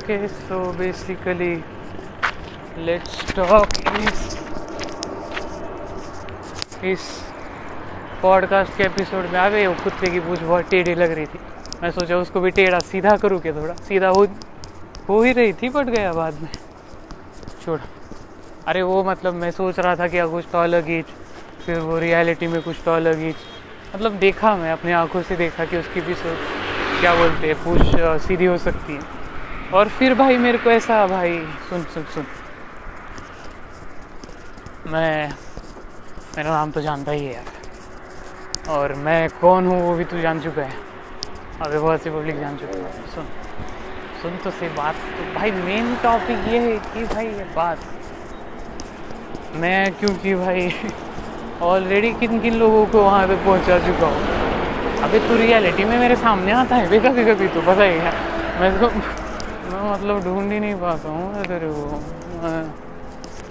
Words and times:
Okay, 0.00 0.28
so 0.48 0.58
basically, 0.72 1.62
let's 2.86 3.16
talk 3.34 3.74
इस 3.98 4.38
इस 6.84 7.00
podcast 8.22 8.76
के 8.76 8.84
एपिसोड 8.84 9.26
में 9.32 9.38
आवे 9.40 9.66
वो 9.66 9.74
कुत्ते 9.84 10.10
की 10.10 10.20
पूछ 10.20 10.40
बहुत 10.40 10.70
टेढ़ी 10.70 10.94
लग 10.94 11.12
रही 11.12 11.26
थी। 11.26 11.38
मैं 11.82 11.90
सोचा 11.90 12.16
उसको 12.16 12.40
भी 12.40 12.50
टेढ़ा 12.50 12.78
सीधा 12.92 13.16
करूँ 13.16 13.40
क्या 13.40 13.52
थोड़ा? 13.52 13.74
सीधा 13.88 14.08
हो 14.08 14.24
हो 15.08 15.22
ही 15.22 15.32
रही 15.32 15.52
थी 15.52 15.68
बट 15.68 15.86
गया 15.86 16.12
बाद 16.12 16.40
में। 16.42 16.48
छोड़। 17.64 17.78
अरे 18.66 18.82
वो 18.82 19.04
मतलब 19.04 19.34
मैं 19.34 19.50
सोच 19.50 19.78
रहा 19.78 19.94
था 19.94 20.06
कि 20.06 20.26
कुछ 20.32 20.44
तो 20.52 20.58
अलग 20.58 20.86
ही 20.86 21.02
फिर 21.66 21.78
वो 21.78 22.00
रियलिटी 22.00 22.46
में 22.46 22.60
कुछ 22.62 22.76
तो 22.84 22.94
अलग 22.94 23.18
ही। 23.18 23.32
मतलब 23.94 24.18
देखा 24.18 24.56
मैं 24.56 24.72
अपनी 24.72 24.92
आँखों 24.92 25.22
से 25.22 25.36
देखा 25.36 25.64
कि 25.64 25.76
उसकी 25.76 26.00
भी 26.00 26.14
सोच 26.14 26.38
क्या 27.00 27.14
बोलते 27.14 27.46
हैं 27.46 27.64
पूछ 27.64 27.96
सीधी 28.26 28.46
हो 28.46 28.58
सकती 28.58 28.92
है। 28.92 29.19
और 29.74 29.88
फिर 29.88 30.14
भाई 30.14 30.36
मेरे 30.36 30.58
को 30.58 30.70
ऐसा, 30.70 31.06
भाई, 31.06 31.38
सुन 31.68 31.82
सुन 31.94 32.04
सुन। 32.14 32.24
मैं, 34.86 35.32
मेरा 36.36 36.50
नाम 36.50 36.70
तो 36.70 36.80
जानता 36.80 37.12
ही 37.12 37.24
है 37.26 37.32
यार। 37.34 38.70
और 38.70 38.94
मैं 39.04 39.28
कौन 39.40 39.66
हूँ 39.66 39.80
वो 39.82 39.94
भी 39.96 40.04
तू 40.04 40.20
जान 40.20 40.40
चुका 40.40 40.62
है। 40.62 40.74
अभी 41.62 41.78
बहुत 41.78 42.02
सी 42.02 42.10
पब्लिक 42.10 42.40
जान 42.40 42.56
चुकी 42.56 42.78
है। 42.78 42.92
सुन 43.14 43.26
सुन 44.22 44.36
तो 44.44 44.50
सही 44.50 44.68
बात। 44.68 44.94
तो 44.94 45.32
भाई 45.34 45.50
मेन 45.50 45.94
टॉपिक 46.02 46.48
ये 46.48 46.58
है 46.58 46.76
कि 46.84 47.04
भाई 47.14 47.26
ये 47.26 47.44
बात, 47.56 47.78
मैं 49.56 49.92
क्योंकि 49.92 50.34
भाई 50.34 50.70
ऑलरेडी 51.62 52.12
किन 52.20 52.40
किन 52.40 52.54
लोगों 52.54 52.84
को 52.86 53.02
वहाँ 53.02 53.26
पे 53.28 53.36
पहुँचा 53.36 53.78
चुका 53.78 54.06
हूँ। 54.06 54.22
अभी 55.02 55.18
तू 55.18 55.36
रियलिटी 55.36 55.84
में 55.84 55.98
मेरे 55.98 56.16
सामने 56.16 56.52
आता 56.52 56.76
है 56.76 56.98
कभी 57.00 57.24
कभी 57.24 57.48
तो 57.48 57.60
पता 57.62 57.82
ही 57.82 57.98
है। 57.98 58.12
मैं 58.60 58.78
तो 58.80 58.88
मतलब 59.90 60.22
ढूंढ 60.24 60.52
ही 60.52 60.58
नहीं 60.60 60.74
पाता 60.80 61.08
हूँ 61.08 61.32
मैं 61.32 61.42
तेरे 61.48 61.68
को। 61.68 62.00
मैं 62.42 62.62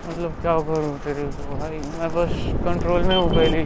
मतलब 0.07 0.31
क्या 0.41 0.57
करूँ 0.67 0.97
तेरे 0.99 1.23
को 1.29 1.55
भाई? 1.55 1.79
मैं 1.99 2.09
बस 2.09 2.31
कंट्रोल 2.65 3.03
में 3.03 3.15
हूँ 3.15 3.29
पहले। 3.29 3.63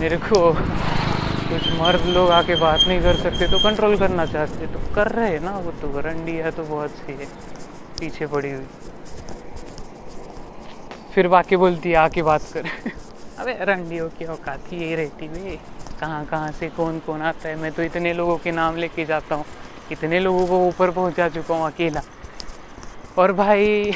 मेरे 0.00 0.16
को 0.18 0.52
कुछ 0.52 1.68
मर्द 1.80 2.06
लोग 2.06 2.30
आके 2.30 2.54
बात 2.56 2.86
नहीं 2.88 3.00
कर 3.02 3.16
सकते 3.16 3.46
तो 3.50 3.58
कंट्रोल 3.58 3.96
करना 3.98 4.26
चाहते। 4.26 4.66
तो 4.66 4.78
कर 4.94 5.08
रहे 5.12 5.30
हैं 5.30 5.40
ना 5.40 5.56
वो 5.58 5.70
तो 5.80 6.00
रंडी 6.00 6.36
है 6.36 6.50
तो 6.50 6.64
बहुत 6.64 6.90
सी 6.98 7.12
है। 7.12 7.26
पीछे 8.00 8.26
पड़ी 8.26 8.52
हुई। 8.52 8.66
फिर 11.14 11.28
बाकी 11.28 11.56
बोलती 11.56 11.90
है, 11.90 11.96
आके 11.96 12.22
बात 12.22 12.40
कर। 12.54 12.66
अबे 13.38 13.56
रंडियों 13.64 14.08
की 14.08 14.24
औकात 14.26 14.72
ही 14.72 14.78
यही 14.78 14.94
रहती 14.94 15.28
वे 15.28 15.58
कहाँ 16.00 16.24
कहाँ 16.26 16.50
से 16.52 16.68
कौन 16.76 16.98
कौन 17.06 17.22
आता 17.22 17.48
है? 17.48 17.56
मैं 17.56 17.72
तो 17.72 17.82
इतने 17.82 18.12
लोगों 18.12 18.36
के 18.38 18.50
नाम 18.52 18.76
लेके 18.76 19.04
जाता 19.04 19.34
हूँ। 19.34 19.44
इतने 19.92 20.18
लोगों 20.20 20.46
को 20.46 20.58
ऊपर 20.66 20.90
पहुँचा 20.90 21.28
चुका 21.28 21.54
हूँ 21.54 21.66
अकेला। 21.66 22.00
और 23.18 23.32
भाई, 23.32 23.92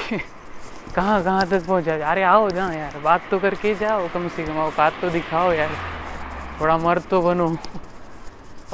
कहाँ 0.94 1.22
कहाँ 1.22 1.46
तक 1.48 1.66
पहुँचा? 1.66 1.94
अरे 2.10 2.22
आओ 2.22 2.48
जाओ 2.50 2.72
यार, 2.72 2.98
बात 3.04 3.20
तो 3.30 3.38
करके 3.38 3.74
जाओ, 3.74 4.08
कम 4.14 4.28
से 4.28 4.44
कम 4.44 4.58
औकात 4.60 4.92
तो 5.02 5.10
दिखाओ 5.10 5.52
यार। 5.52 5.70
थोड़ा 6.60 6.76
मर्द 6.78 7.02
तो 7.10 7.20
बनो। 7.22 7.48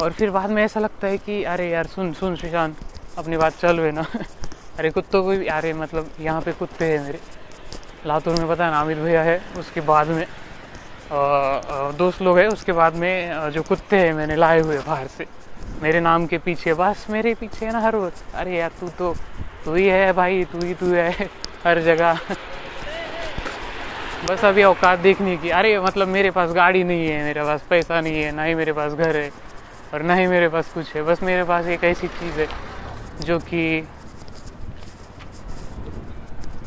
और 0.01 0.13
फिर 0.13 0.31
बाद 0.31 0.51
में 0.51 0.63
ऐसा 0.63 0.81
लगता 0.81 1.07
है 1.07 1.17
कि, 1.19 1.43
अरे 1.45 1.69
यार, 1.71 1.87
सुन 1.87 2.13
सुन 2.13 2.37
सुशांत, 2.37 2.77
अपनी 3.19 3.37
बात 3.37 3.53
चल 3.53 3.81
वे 3.81 3.91
ना। 3.91 4.05
अरे 4.79 4.91
कुत्तों 4.91 5.23
को 5.23 5.29
भी, 5.29 5.47
अरे 5.49 5.73
मतलब 5.73 6.11
यहाँ 6.21 6.41
पे 6.41 6.53
कुत्ते 6.53 6.85
हैं 6.85 7.03
मेरे। 7.05 7.21
लातूर 8.07 8.39
में 8.39 8.49
पता 8.49 8.67
है 8.67 8.81
अमित 8.81 8.99
भैया 8.99 9.23
है, 9.23 9.41
उसके 9.59 9.81
बाद 9.81 10.09
में। 10.09 10.25
दोस्त 11.97 12.23
लोग 12.23 12.39
हैं, 12.39 12.47
उसके 12.49 12.73
बाद 12.73 12.95
में, 12.95 13.51
जो 13.51 13.63
कुत्ते 13.63 13.99
हैं, 13.99 14.13
मैंने 14.15 14.37
लाए 14.37 14.61
हुए 14.61 14.79
बाहर 14.79 15.07
से। 15.07 15.27
मेरे 15.83 16.01
नाम 16.01 16.27
के 16.27 16.39
पीछे 16.39 16.73
बस 16.75 17.07
मेरे 17.11 17.33
पीछे 17.35 17.67
है 17.67 17.73
ना 17.73 17.79
हर 17.81 17.95
अरे 18.35 18.57
यार 18.57 18.71
तू 18.81 18.89
तो 18.99 19.13
तू 19.65 19.75
ही 19.75 19.87
है 19.87 20.13
भाई 20.13 20.45
तू 20.45 20.59
ही 20.59 20.75
तू 20.75 20.93
है 20.93 21.11
हर 21.65 21.81
जगह। 21.83 22.19
बस 24.29 24.45
अभी 24.45 24.63
औकात 24.63 24.99
देखने 24.99 25.37
की। 25.37 25.51
अरे 25.51 25.79
मतलब 25.81 26.09
मेरे 26.09 26.31
पास 26.31 26.51
गाड़ी 26.53 26.83
नहीं 26.83 27.07
है 27.09 27.23
मेरे 27.25 27.43
पास 27.45 27.61
पैसा 27.71 28.01
नहीं 28.01 28.23
है 28.23 28.31
ना 28.33 28.45
ही 28.45 28.55
मेरे 28.55 28.73
पास 28.73 28.93
घर 28.93 29.17
है 29.17 29.31
और 29.95 30.03
ना 30.03 30.15
ही 30.15 30.27
मेरे 30.27 30.49
पास 30.49 30.73
कुछ 30.75 30.95
है। 30.97 31.03
बस 31.03 31.23
मेरे 31.23 31.43
पास 31.45 31.67
एक 31.67 31.85
ऐसी 31.85 32.09
चीज़ 32.09 32.41
है 32.41 32.47
जो 33.27 33.39
कि 33.39 33.65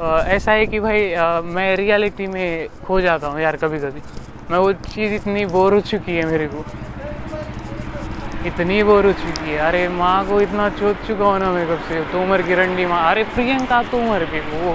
ऐसा 0.01 0.51
है 0.51 0.66
कि 0.66 0.80
भाई 0.80 1.12
अ, 1.13 1.41
मैं 1.44 1.75
रियलिटी 1.75 2.28
में 2.28 2.68
खो 2.85 3.00
जाता 3.01 3.28
हूँ 3.28 3.41
यार 3.41 3.56
कभी 3.56 3.80
कभी 3.80 4.01
मैं 4.51 4.57
वो 4.57 4.72
चीज़ 4.74 5.13
इतनी 5.13 5.45
बोर 5.45 5.74
हो 5.74 5.80
चुकी 5.81 6.16
है 6.16 6.25
मेरे 6.25 6.47
को। 6.47 6.63
इतनी 8.46 8.84
बोर 8.84 9.06
हो 9.06 9.12
चुकी 9.12 9.52
है। 9.52 9.58
अरे 9.58 9.88
माँ 9.88 10.28
को 10.28 10.42
इतना 10.42 10.70
चोट 10.70 10.96
चुका 11.08 11.26
हूँ 11.26 11.40
ना 11.40 11.52
मैं 11.52 11.68
कब 11.68 11.84
से 11.88 12.02
तोमर 12.02 12.42
की 12.42 12.56
रंडी 12.56 12.86
माँ। 12.86 13.12
अरे 13.12 13.24
प्रियंका 13.24 13.84
तोमर 13.84 14.26
के 14.26 14.40
वो। 14.40 14.74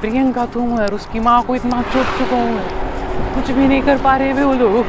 प्रियंका 0.00 0.46
तोमर, 0.46 0.92
उसकी 0.92 1.20
माँ 1.20 1.42
को 1.42 1.54
इतना 1.54 1.82
चोट 1.82 2.18
चुका 2.18 2.36
हूँ 2.36 2.54
मैं। 2.54 3.34
कुछ 3.34 3.50
भी 3.50 3.68
नहीं 3.68 3.82
कर 3.82 3.98
पा 3.98 4.16
रहे 4.16 4.32
वे 4.32 4.42
वो 4.42 4.52
लोग। 4.52 4.84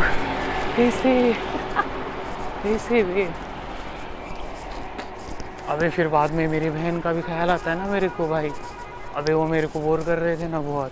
कैसे? 0.77 1.33
कैसे 2.63 3.03
वे? 3.03 3.27
अबे 5.69 5.89
फिर 5.89 6.07
बाद 6.07 6.31
में 6.31 6.47
मेरी 6.47 6.69
बहन 6.69 6.99
का 6.99 7.13
भी 7.13 7.21
ख्याल 7.21 7.49
आता 7.49 7.71
है 7.71 7.77
ना 7.77 7.85
मेरे 7.85 8.07
को 8.07 8.27
भाई। 8.27 8.49
अबे 9.15 9.33
वो 9.33 9.47
मेरे 9.47 9.67
को 9.67 9.79
बोर 9.79 9.99
कर 9.99 10.17
रहे 10.17 10.37
थे 10.37 10.47
ना 10.47 10.59
बहुत। 10.59 10.91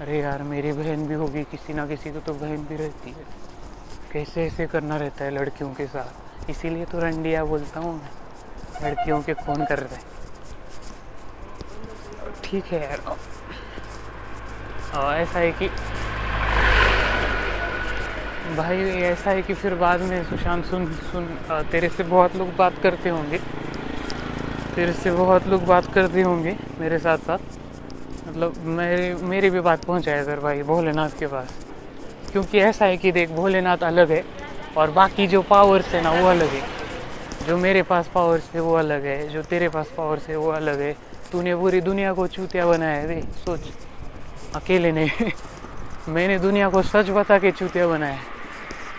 अरे 0.00 0.18
यार, 0.20 0.42
मेरी 0.42 0.72
बहन 0.72 1.06
भी 1.06 1.14
होगी, 1.14 1.42
किसी 1.42 1.72
ना 1.72 1.86
किसी 1.86 2.10
को 2.10 2.18
तो 2.18 2.32
बहन 2.32 2.56
भी 2.56 2.76
रहती 2.76 3.10
है। 3.10 3.24
कैसे 4.12 4.44
ऐसे 4.44 4.66
करना 4.66 4.96
रहता 4.96 5.24
है 5.24 5.30
लड़कियों 5.30 5.70
के 5.70 5.86
साथ? 5.86 6.23
इसीलिए 6.50 6.84
तो 6.84 6.98
रंडिया 7.00 7.44
बोलता 7.44 7.80
हूँ 7.80 7.92
मैं। 7.94 8.10
लड़कियों 8.82 9.20
के 9.22 9.34
फ़ोन 9.34 9.64
कर 9.64 9.78
रहे 9.78 9.98
ठीक 12.44 12.64
है 12.64 12.80
यार। 12.82 13.00
और 14.94 15.14
ऐसा 15.14 15.38
है 15.38 15.50
कि 15.52 15.68
भाई, 18.56 18.78
ऐसा 19.02 19.30
है 19.30 19.42
कि 19.42 19.54
फिर 19.54 19.74
बाद 19.74 20.00
में 20.00 20.22
सुशांत 20.24 20.64
सुन 20.64 20.86
सुन 21.12 21.26
तेरे 21.72 21.88
से 21.88 22.02
बहुत 22.02 22.36
लोग 22.36 22.48
बात 22.56 22.72
करते 22.82 23.08
होंगे। 23.08 23.38
तेरे 24.76 24.92
से 24.92 25.10
बहुत 25.10 25.46
लोग 25.46 25.64
बात 25.64 25.82
करते 25.94 26.22
होंगे 26.22 26.56
मेरे 26.80 26.98
साथ 26.98 27.18
साथ। 27.18 27.38
मतलब 28.28 28.52
मेरे, 28.58 29.14
मेरी 29.14 29.50
भी 29.50 29.60
बात 29.60 29.84
पहुँचाया 29.84 30.24
सर 30.24 30.40
भाई 30.40 30.62
भोलेनाथ 30.62 31.18
के 31.18 31.26
पास। 31.26 31.48
क्योंकि 32.32 32.58
ऐसा 32.58 32.84
है 32.84 32.96
कि 32.96 33.10
देख, 33.12 33.30
भोलेनाथ 33.30 33.82
अलग 33.82 34.10
है। 34.10 34.22
और 34.76 34.90
बाकी 34.90 35.26
जो 35.26 35.40
पावर्स 35.42 35.94
है 35.94 36.00
ना, 36.02 36.10
वो 36.10 36.26
अलग 36.28 36.46
है। 36.46 36.60
जो 37.46 37.56
मेरे 37.56 37.82
पास 37.82 38.06
पावर्स 38.06 38.42
है, 38.54 38.60
वो 38.60 38.74
अलग 38.74 39.04
है। 39.04 39.28
जो 39.28 39.42
तेरे 39.42 39.68
पास 39.68 39.86
पावर्स 39.86 40.28
है, 40.28 40.36
वो 40.36 40.50
अलग 40.50 40.80
है। 40.80 40.92
तूने 41.32 41.54
पूरी 41.54 41.80
दुनिया 41.80 42.12
को 42.12 42.26
चूतिया 42.26 42.66
बनाया 42.66 43.00
है 43.00 43.06
रे 43.06 43.20
सोच। 43.20 43.60
अकेले 44.54 44.90
ने। 44.92 45.06
मैंने 46.08 46.38
दुनिया 46.38 46.68
को 46.68 46.82
सच 46.82 47.10
बता 47.10 47.38
के 47.38 47.50
चूतिया 47.50 47.86
बनाया 47.86 48.12
है। 48.12 48.20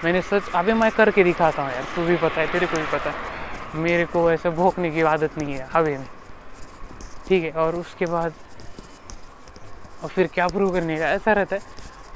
मैंने 0.03 0.21
सच 0.21 0.51
अभी 0.53 0.73
मैं 0.73 0.91
करके 0.91 1.23
दिखाता 1.23 1.61
हूँ 1.61 1.71
यार, 1.71 1.83
तू 1.95 2.05
भी 2.05 2.15
पता 2.15 2.41
है, 2.41 2.45
तेरे 2.53 2.65
को 2.65 2.77
भी 2.77 2.83
पता 2.83 3.09
है। 3.09 3.15
मेरे 3.73 4.05
को 4.05 4.31
ऐसे 4.31 4.49
भोंकने 4.49 4.89
की 4.89 5.01
आदत 5.01 5.37
नहीं 5.37 5.55
है 5.55 5.67
हवे 5.73 5.97
में। 5.97 6.07
ठीक 7.27 7.43
है, 7.43 7.51
और 7.51 7.75
उसके 7.75 8.05
बाद 8.05 8.31
और 10.03 10.09
फिर 10.09 10.27
क्या 10.33 10.47
प्रूव 10.47 10.73
करने 10.73 10.97
का? 10.97 11.05
ऐसा 11.05 11.33
रहता 11.33 11.55
है। 11.55 11.61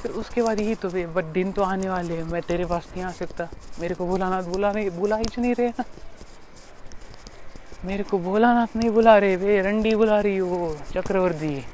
फिर 0.01 0.11
उसके 0.11 0.41
बाद 0.41 0.59
यही 0.59 0.75
तो 0.75 0.89
बट 0.89 1.23
दिन 1.23 1.51
तो 1.51 1.61
आने 1.61 1.89
वाले 1.89 2.13
हैं। 2.13 2.23
मैं 2.23 2.41
तेरे 2.41 2.65
पास 2.65 2.87
नहीं 2.91 3.05
आ 3.05 3.11
सकता। 3.11 3.43
मेरे 3.79 3.93
को 3.93 4.05
भोलानाथ 4.05 4.43
बुला 4.43 4.71
नहीं 4.71 4.89
बुला 4.89 5.15
ही 5.17 5.41
नहीं 5.41 5.53
रहे 5.57 5.67
ना। 5.67 5.83
मेरे 7.85 8.03
को 8.03 8.17
भोलानाथ 8.17 8.75
नहीं 8.75 8.93
बुला 8.93 9.19
रहे, 9.19 9.35
वे 9.35 9.61
रंडी 9.61 9.95
बुला 9.95 10.21
रही 10.21 10.37
हो, 10.37 10.75
चक्रवर्ती। 10.93 11.65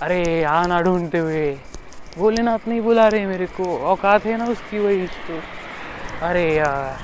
अरे, 0.00 0.44
आना 0.44 0.80
ढूंढते 0.80 1.18
हुए। 1.18 1.54
भोलेनाथ 2.18 2.58
नहीं 2.66 2.82
बुला 2.82 3.08
रहे 3.08 3.26
मेरे 3.26 3.46
को। 3.46 3.78
औकात 3.78 4.24
है 4.24 4.36
ना 4.36 4.46
उसकी 4.46 4.78
वही 4.78 5.06
तो। 5.06 5.38
अरे 6.26 6.54
यार, 6.56 6.96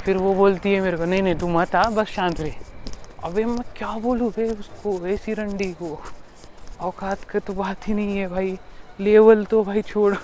फिर 0.00 0.16
वो 0.16 0.34
बोलती 0.34 0.74
है 0.74 0.80
मेरे 0.80 0.96
को, 0.96 1.04
नहीं 1.04 1.22
नहीं, 1.22 1.34
तू 1.34 1.48
मत 1.48 1.74
आ, 1.74 1.90
बस 1.90 2.06
शांत 2.06 2.40
रहे। 2.40 2.52
अबे, 3.24 3.44
मैं 3.44 3.62
क्या 3.76 3.98
बोलूँ 3.98 4.28
भाई 4.28 4.48
उसको, 4.48 5.06
ऐसी 5.06 5.34
रंडी 5.34 5.72
को। 5.72 5.98
औकात 6.80 7.16
का 7.30 7.38
तो 7.38 7.52
बात 7.52 7.88
ही 7.88 7.94
नहीं 7.94 8.18
है 8.18 8.26
भाई। 8.26 8.56
लेवल 9.02 9.44
तो 9.44 9.62
भाई 9.64 9.82
छोड़। 9.82 10.14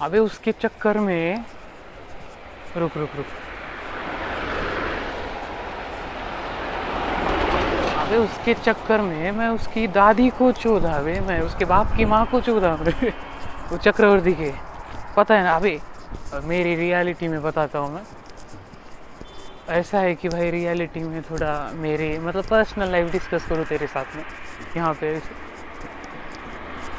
अबे 0.00 0.18
उसके 0.18 0.52
चक्कर 0.52 0.98
में 0.98 1.44
रुक 2.76 2.96
रुक 2.96 3.16
रुक। 3.16 3.26
अबे 7.98 8.16
उसके 8.16 8.54
चक्कर 8.54 9.00
में 9.00 9.30
मैं 9.32 9.48
उसकी 9.48 9.86
दादी 9.88 10.28
को 10.38 10.50
चोदा, 10.52 10.92
अबे 10.92 11.18
मैं 11.20 11.40
उसके 11.40 11.64
बाप 11.64 11.96
की 11.96 12.04
माँ 12.04 12.24
को 12.26 12.40
चोदा, 12.40 12.72
अबे। 12.72 13.10
वो 13.70 13.76
चक्रवर्ती 13.78 14.32
के। 14.32 14.50
पता 15.16 15.34
है 15.34 15.42
ना, 15.44 15.54
अबे, 15.56 15.78
मेरी 16.44 16.74
रियलिटी 16.76 17.28
में 17.28 17.42
बताता 17.42 17.78
हूँ 17.78 17.92
मैं। 17.94 18.02
ऐसा 19.70 19.98
है 19.98 20.14
कि 20.14 20.28
भाई 20.28 20.50
रियलिटी 20.50 21.00
में 21.00 21.20
थोड़ा 21.22 21.52
मेरे 21.74 22.18
मतलब 22.18 22.44
पर्सनल 22.44 22.90
लाइफ 22.90 23.12
डिस्कस 23.12 23.46
करूँ 23.48 23.64
तेरे 23.64 23.86
साथ 23.86 24.16
में। 24.16 24.24
यहाँ 24.76 24.92
पे 24.94 25.18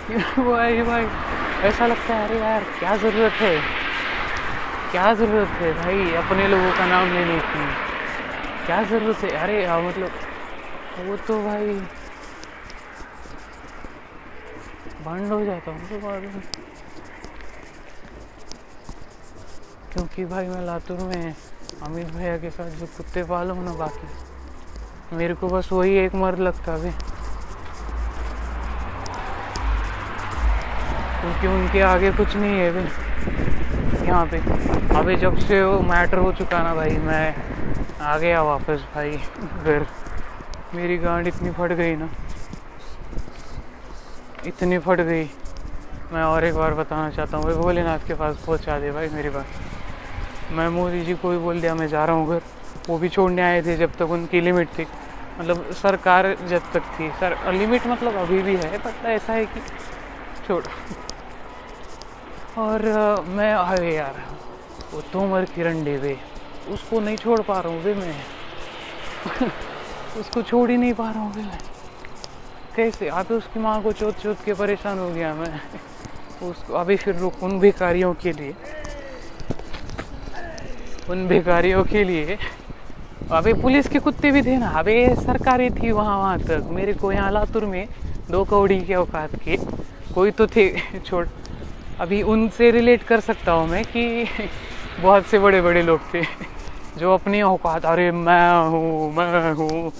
भाई 0.10 0.82
भाई, 0.82 1.06
ऐसा 1.64 1.88
लगता 1.88 2.16
है, 2.16 2.28
अरे 2.28 2.40
यार, 2.40 2.64
क्या 2.80 2.96
ज़रूरत 2.98 3.32
है? 3.32 3.56
क्या 4.92 5.14
ज़रूरत 5.14 5.48
है 5.48 5.74
भाई? 5.74 6.14
अपने 6.16 6.48
लोगों 6.48 6.72
का 6.72 6.86
नाम 6.86 7.14
लेने 7.14 7.38
की। 7.40 7.66
क्या 8.66 8.84
ज़रूरत 8.84 9.18
है? 9.18 9.30
अरे 9.30 9.66
हाँ 9.66 9.82
मतलब 9.82 10.10
वो 11.00 11.16
तो 11.18 11.44
भाई, 11.44 11.68
बंद 15.06 15.32
हो 15.32 15.46
जाता 15.46 15.72
हूँ 15.72 16.00
बाद। 16.02 16.22
में 16.22 16.42
क्योंकि 19.94 20.26
भाई, 20.26 20.48
मैं 20.48 20.66
लातूर 20.66 21.00
में 21.00 21.36
अमित 21.82 22.08
भैया 22.08 22.38
के 22.38 22.50
साथ 22.50 22.70
जो 22.70 22.86
कुत्ते 22.86 23.24
पालो 23.24 23.54
हूँ 23.54 23.66
ना 23.66 23.74
बाकी, 23.74 24.08
मेरे 25.16 25.34
को 25.34 25.48
बस 25.48 25.72
वही 25.72 25.98
एक 25.98 26.16
मर्द 26.16 26.40
लगता 26.40 26.74
अभी 26.74 26.90
क्योंकि 31.22 31.48
उनके 31.48 31.82
आगे 31.82 32.12
कुछ 32.12 32.36
नहीं 32.36 32.60
है 32.60 32.70
अभी। 32.70 34.08
यहाँ 34.08 34.26
पे। 34.26 34.38
अभी 34.98 35.16
जब 35.16 35.38
से 35.38 35.62
वो 35.64 35.80
मैटर 35.80 36.18
हो 36.18 36.32
चुका 36.32 36.62
ना 36.64 36.74
भाई, 36.76 36.98
मैं 37.00 37.36
आ 38.02 38.18
गया 38.18 38.42
वापस 38.42 38.84
भाई, 38.96 39.12
घर। 39.64 39.86
मेरी 40.76 40.98
गांड 40.98 41.28
इतनी 41.28 41.52
फट 41.52 41.72
गई 41.72 41.96
ना। 41.96 42.08
इतनी 44.46 44.78
फट 44.80 45.02
गई। 45.02 45.24
मैं 46.14 46.24
और 46.24 46.44
एक 46.44 46.56
बार 46.56 46.74
बताना 46.74 47.10
चाहता 47.10 47.38
हूँ, 47.38 47.46
भाई 47.46 47.56
भोलेनाथ 47.56 48.08
के 48.08 48.14
पास 48.14 48.36
पहुँचा 48.38 48.80
दे 48.80 48.92
भाई 48.92 49.10
मेरी 49.10 49.30
बात। 49.30 50.52
मैं 50.52 50.68
मोदी 50.70 51.04
जी 51.06 51.14
को 51.14 51.30
भी 51.30 51.38
बोल 51.38 51.62
दिया, 51.62 51.76
मैं 51.76 51.88
जा 51.88 52.06
रहा 52.06 52.16
हूँ 52.16 52.28
घर। 52.30 52.42
वो 52.90 52.98
भी 52.98 53.10
छोड़ने 53.10 53.42
आए 53.42 53.62
थे 53.62 53.78
जब 53.78 53.92
तक 54.00 54.12
उनकी 54.12 54.42
लिमिट 54.42 54.68
थी। 54.68 54.86
मतलब 55.40 55.72
सरकार 55.74 56.34
जब 56.50 56.72
तक 56.74 56.92
थी, 56.98 57.10
सर 57.20 57.54
लिमिट 57.54 57.88
मतलब 57.88 58.16
अभी 58.16 58.42
भी 58.42 58.56
है 58.56 58.78
बट 58.78 59.06
ऐसा 59.06 59.34
है 59.34 59.46
कि 59.46 59.60
छोड़। 60.48 60.64
और 62.58 62.82
मैं 63.28 63.54
अरे 63.54 63.96
यार। 63.96 64.16
वो 64.94 65.02
तोमर 65.02 65.46
किरण 65.46 65.84
डेवे 65.84 66.16
उसको 66.70 67.00
नहीं 67.00 67.16
छोड़ 67.18 67.40
पा 67.42 67.60
रहा 67.60 67.74
हूँ 67.74 67.82
वे 67.84 67.94
मैं। 67.94 68.16
उसको 70.20 70.42
छोड़ 70.42 70.70
ही 70.72 70.78
नहीं 70.78 70.94
पा 70.94 71.12
रहा 71.12 71.20
हूँ 71.20 71.34
वे 71.34 71.42
मैं। 71.42 71.60
कैसे? 72.76 73.08
अभी 73.08 73.36
उसकी 73.36 73.60
माँ 73.60 73.82
को 73.82 73.92
चोत 73.92 74.14
चोत 74.14 74.36
के 74.46 74.54
परेशान 74.54 75.00
हो 75.00 75.10
गया 75.10 75.34
मैं। 75.34 75.62
उसको 76.50 76.74
अभी 76.74 76.96
फिर 76.96 77.16
रुक, 77.16 77.34
उन 77.44 77.60
भिखारियों 77.60 78.14
के 78.14 78.32
लिए। 78.32 78.54
उन 81.10 81.28
भिखारियों 81.28 81.84
के 81.84 82.08
लिए। 82.08 82.38
अभी 83.32 83.54
पुलिस 83.54 83.88
के 83.90 84.00
कुत्ते 84.00 84.32
भी 84.32 84.42
थे 84.42 84.58
ना। 84.58 84.70
अभी 84.70 85.16
सरकारी 85.16 85.70
थी 85.70 85.92
वहाँ 85.92 86.18
वहाँ 86.18 86.40
तक। 86.40 86.68
मेरे 86.70 86.94
को 86.94 87.12
यहाँ 87.12 87.32
लातुर 87.32 87.66
में 87.66 87.86
दो 88.32 88.44
कौड़ी 88.44 88.82
के 88.82 88.96
औकात 88.96 89.36
के। 89.36 89.58
कोई 90.14 90.32
तो 90.32 90.48
थे, 90.48 90.70
छोड़। 91.06 91.28
अभी 92.02 92.22
उनसे 92.24 92.70
रिलेट 92.72 93.04
कर 93.04 93.20
सकता 93.20 93.52
हूँ 93.52 93.68
मैं 93.70 93.84
कि 93.86 94.26
बहुत 95.02 95.26
से 95.26 95.40
बड़े 95.40 95.62
बड़े 95.62 95.82
लोग 95.82 96.00
थे, 96.14 96.22
जो 96.98 97.14
अपनी 97.14 97.42
औकात, 97.42 97.86
अरे 97.86 98.12
मैं 98.12 98.70
हूँ 98.70 99.12
मैं 99.14 99.54
हूँ, 99.54 99.92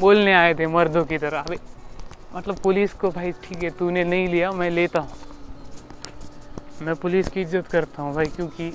बोलने 0.00 0.32
आए 0.32 0.54
थे 0.54 0.66
मर्दों 0.66 1.04
की 1.04 1.18
तरह। 1.18 1.38
अभी 1.38 1.56
मतलब 2.34 2.56
पुलिस 2.56 2.92
को, 2.92 3.10
भाई 3.10 3.30
ठीक 3.44 3.62
है, 3.62 3.70
तूने 3.70 4.04
नहीं 4.04 4.28
लिया, 4.28 4.50
मैं 4.52 4.70
लेता 4.70 5.00
हूँ। 5.00 5.08
मैं 6.82 6.94
पुलिस 6.94 7.28
की 7.28 7.40
इज़्ज़त 7.40 7.66
करता 7.66 8.02
हूँ 8.02 8.14
भाई, 8.14 8.26
क्योंकि 8.26 8.72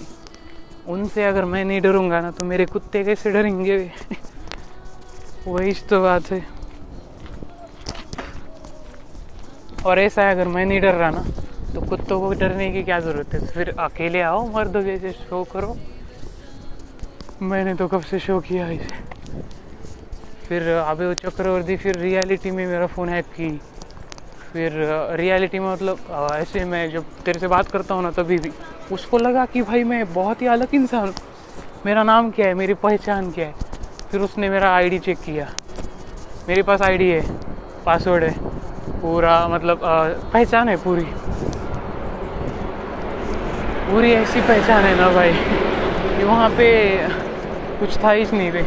उनसे 0.87 1.23
अगर 1.23 1.45
मैं 1.45 1.65
नहीं 1.65 1.81
डरूँगा 1.81 2.21
ना 2.21 2.31
तो 2.31 2.45
मेरे 2.45 2.65
कुत्ते 2.65 3.03
कैसे 3.03 3.31
डरेंगे? 3.31 3.77
वही 5.47 5.73
तो 5.89 6.01
बात 6.01 6.31
है। 6.31 6.45
और 9.85 9.99
ऐसा 9.99 10.21
है, 10.21 10.31
अगर 10.31 10.47
मैं 10.47 10.65
नहीं 10.65 10.81
डर 10.81 10.93
रहा 10.93 11.09
ना 11.09 11.23
तो 11.73 11.81
कुत्तों 11.81 12.19
को 12.19 12.31
डरने 12.33 12.71
की 12.71 12.81
क्या 12.83 12.99
ज़रूरत 12.99 13.33
है? 13.33 13.39
फिर 13.47 13.73
अकेले 13.79 14.21
आओ 14.21 14.45
मर्द 14.51 14.81
जैसे 14.83 15.11
शो 15.13 15.43
करो। 15.51 15.75
मैंने 17.41 17.73
तो 17.73 17.87
कब 17.87 18.01
से 18.01 18.19
शो 18.19 18.39
किया 18.39 18.69
इसे? 18.69 18.97
फिर 20.47 20.67
अबे 20.69 21.13
चक्रवर्ती 21.15 21.75
फिर 21.77 21.97
रियलिटी 21.97 22.51
में 22.51 22.65
मेरा 22.67 22.87
फ़ोन 22.87 23.09
हैक 23.09 23.25
की। 23.35 23.49
फिर 24.53 24.71
रियलिटी 25.15 25.59
में 25.59 25.71
मतलब 25.71 25.97
ऐसे 26.33 26.63
मैं 26.65 26.89
जब 26.91 27.03
तेरे 27.25 27.39
से 27.39 27.47
बात 27.47 27.71
करता 27.71 27.95
हूँ 27.95 28.03
ना 28.03 28.11
तभी 28.11 28.37
भी 28.37 28.51
उसको 28.91 29.17
लगा 29.17 29.45
कि 29.45 29.61
भाई 29.61 29.83
मैं 29.83 30.03
बहुत 30.13 30.41
ही 30.41 30.47
अलग 30.47 30.75
इंसान 30.75 31.07
हूँ। 31.07 31.13
मेरा 31.85 32.03
नाम 32.03 32.31
क्या 32.31 32.47
है? 32.47 32.53
मेरी 32.53 32.73
पहचान 32.75 33.31
क्या 33.31 33.45
है? 33.45 33.53
फिर 34.11 34.21
उसने 34.21 34.49
मेरा 34.49 34.75
आईडी 34.75 34.99
चेक 34.99 35.17
किया। 35.19 35.45
मेरे 36.47 36.61
पास 36.61 36.81
आईडी 36.81 37.09
है 37.09 37.21
पासवर्ड 37.85 38.23
है। 38.23 38.33
पूरा 39.01 39.47
मतलब 39.47 39.79
पहचान 40.33 40.69
है 40.69 40.75
पूरी। 40.77 41.05
पूरी 43.89 44.11
ऐसी 44.11 44.41
पहचान 44.41 44.83
है 44.83 44.95
ना 44.95 45.09
भाई, 45.09 45.31
कि 46.17 46.23
वहाँ 46.23 46.49
पे 46.49 46.97
कुछ 47.79 48.03
था 48.03 48.11
ही 48.11 48.23
नहीं 48.33 48.51
रे। 48.51 48.61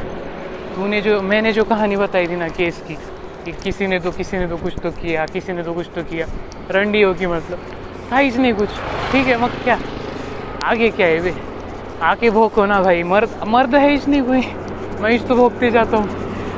तूने 0.74 1.00
जो, 1.00 1.20
मैंने 1.22 1.52
जो 1.52 1.64
कहानी 1.64 1.96
बताई 1.96 2.26
थी 2.26 2.36
ना 2.36 2.48
केस 2.48 2.82
की, 2.88 2.94
कि 3.44 3.52
किसी 3.52 3.86
ने 3.86 3.98
तो 3.98 4.10
किसी 4.10 4.38
ने 4.38 4.46
तो 4.46 4.56
कुछ 4.56 4.74
तो 4.82 4.90
किया, 4.90 5.26
किसी 5.26 5.52
ने 5.52 5.62
तो 5.62 5.72
कुछ 5.72 5.86
तो 5.94 6.02
किया। 6.02 6.26
रंडी 6.70 7.02
होगी 7.02 7.26
मतलब। 7.26 7.58
था 8.12 8.18
ही 8.18 8.30
नहीं 8.38 8.52
कुछ। 8.54 8.68
ठीक 9.12 9.26
है 9.26 9.36
मत 9.36 9.50
क्या? 9.64 9.78
आगे 10.64 10.90
क्या 10.90 11.06
है 11.06 11.20
वे? 11.20 11.34
आके 12.02 12.30
भोगो 12.30 12.66
ना 12.66 12.82
भाई। 12.82 13.02
मर्द 13.02 13.28
मर्द 13.46 13.74
है 13.74 13.90
ही 13.90 13.98
नहीं 14.08 14.22
कोई? 14.22 14.42
मैं 15.00 15.10
इस 15.10 15.28
तो 15.28 15.34
भोगते 15.34 15.70
जाता 15.70 15.96
हूँ। 15.96 16.08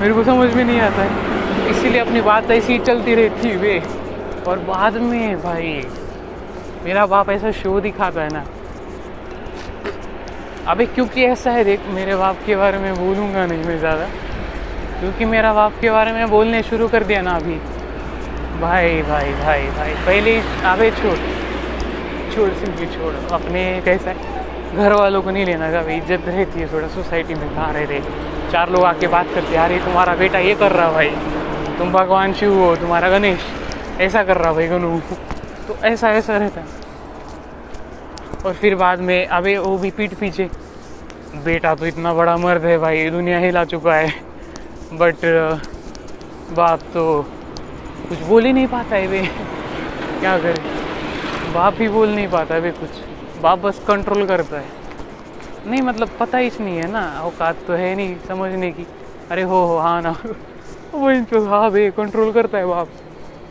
मेरे 0.00 0.14
को 0.14 0.24
समझ 0.24 0.54
में 0.54 0.64
नहीं 0.64 0.80
आता 0.80 1.02
है। 1.02 1.70
इसीलिए 1.70 2.00
अपनी 2.00 2.20
बात 2.20 2.50
ऐसी 2.50 2.78
चलती 2.78 3.14
रहती 3.14 3.56
वे। 3.56 3.82
और 4.48 4.58
बाद 4.58 4.96
में 4.96 5.42
भाई, 5.42 5.84
मेरा 6.84 7.06
बाप 7.06 7.30
ऐसा 7.30 7.50
शो 7.50 7.80
दिखाता 7.80 8.22
है 8.22 8.28
ना 8.32 8.44
अबे, 10.68 10.84
क्योंकि 10.86 11.24
ऐसा 11.24 11.50
है, 11.50 11.64
देख, 11.64 11.80
मेरे 11.94 12.16
बाप 12.16 12.36
के 12.46 12.56
बारे 12.56 12.78
में 12.78 12.94
बोलूँगा 12.96 13.44
नहीं 13.46 13.64
मैं 13.64 13.78
ज़्यादा। 13.78 14.06
क्योंकि 15.00 15.24
मेरा 15.24 15.52
बाप 15.52 15.72
के 15.80 15.90
बारे 15.90 16.12
में 16.12 16.30
बोलने 16.30 16.62
शुरू 16.62 16.88
कर 16.88 17.04
दिया 17.04 17.22
ना 17.22 17.30
अभी। 17.32 17.54
भाई 18.60 19.02
भाई 19.02 19.32
भाई 19.34 19.66
भाई, 19.70 19.94
पहले, 20.06 20.36
अबे, 20.66 20.90
छोड़। 20.92 21.16
छोड़, 22.34 22.48
सिंपली 22.54 22.86
छोड़। 22.86 23.12
अपने 23.32 23.64
कैसा 23.84 24.10
है 24.10 24.32
घर 24.76 24.92
वालों 24.92 25.22
को 25.22 25.30
नहीं 25.30 25.44
लेना 25.46 25.70
भाई, 25.72 25.96
इज़्ज़त 25.96 26.28
रहती 26.28 26.60
है 26.60 26.72
थोड़ा, 26.72 26.88
सोसाइटी 26.88 27.34
में 27.34 27.48
कहाँ 27.48 27.72
रह 27.72 27.84
रहे 27.84 28.00
चार 28.52 28.70
लोग 28.70 28.84
आके 28.84 29.06
बात 29.08 29.26
करते 29.34 29.56
अरे, 29.56 29.78
तुम्हारा 29.78 30.14
बेटा 30.14 30.38
ये 30.38 30.54
कर 30.54 30.72
रहा 30.72 30.90
भाई, 30.92 31.10
तुम 31.78 31.92
भगवान 31.92 32.32
शिव 32.32 32.54
हो, 32.54 32.74
तुम्हारा 32.76 33.08
गणेश। 33.08 33.46
ऐसा 34.00 34.22
कर 34.24 34.36
रहा 34.36 34.52
भाई 34.52 34.66
गनु 34.68 34.98
तो 35.68 35.76
ऐसा 35.84 36.10
ऐसा 36.12 36.36
रहता 36.36 36.60
है। 36.60 36.83
और 38.44 38.52
फिर 38.52 38.74
बाद 38.74 39.00
में 39.00 39.26
अबे 39.26 39.56
वो 39.58 39.76
भी 39.78 39.90
पीठ 39.90 40.14
पीछे। 40.14 40.48
बेटा 41.44 41.74
तो 41.74 41.86
इतना 41.86 42.12
बड़ा 42.14 42.36
मर्द 42.36 42.64
है 42.64 42.76
भाई 42.78 43.08
दुनिया 43.10 43.38
हिला 43.38 43.64
चुका 43.64 43.94
है। 43.94 44.10
बट 44.92 45.14
uh, 45.14 45.58
बाप 46.56 46.80
तो 46.94 47.04
कुछ 48.08 48.18
बोल 48.18 48.44
ही 48.44 48.52
नहीं 48.52 48.66
पाता 48.66 48.96
है 48.96 49.06
वे 49.06 49.22
क्या 50.20 50.36
करे? 50.38 50.60
बाप 51.54 51.80
ही 51.80 51.88
बोल 51.88 52.08
नहीं 52.08 52.28
पाता 52.28 52.54
है 52.54 52.60
वे 52.60 52.70
कुछ। 52.70 53.40
बाप 53.42 53.58
बस 53.58 53.78
कंट्रोल 53.88 54.26
करता 54.26 54.56
है। 54.56 54.66
नहीं 55.66 55.82
मतलब 55.82 56.08
पता 56.20 56.38
ही 56.38 56.50
नहीं 56.60 56.76
है 56.76 56.90
ना 56.92 57.02
औकात 57.22 57.54
तो 57.66 57.72
है 57.72 57.94
नहीं 57.94 58.14
समझने 58.28 58.70
की। 58.70 58.86
अरे 59.30 59.42
हो 59.42 59.64
हो 59.66 59.78
हाँ 59.78 60.00
ना। 60.02 60.12
वही 60.92 61.20
तो 61.20 61.44
हाँ 61.48 61.70
भाई 61.70 61.90
कंट्रोल 61.90 62.32
करता 62.32 62.58
है 62.58 62.66
बाप। 62.66 62.88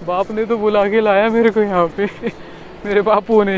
बाप 0.08 0.32
ने 0.32 0.46
तो 0.46 0.58
बुला 0.58 0.88
के 0.90 1.04
लाया 1.04 1.30
मेरे 1.30 1.50
को 1.50 1.62
यहाँ 1.62 1.88
पे। 1.98 2.06
मेरे 2.86 3.02
बापू 3.02 3.44
ने 3.44 3.58